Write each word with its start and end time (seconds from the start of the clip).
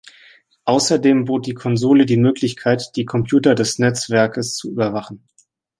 Außerdem 0.65 1.25
bot 1.25 1.45
die 1.45 1.53
Konsole 1.53 2.07
die 2.07 2.17
Möglichkeit, 2.17 2.95
die 2.95 3.05
Computer 3.05 3.53
des 3.53 3.77
Netzwerkes 3.77 4.55
zu 4.55 4.71
überwachen. 4.71 5.23